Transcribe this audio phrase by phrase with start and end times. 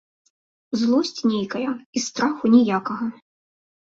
[0.83, 3.07] Злосць нейкая і страху ніякага.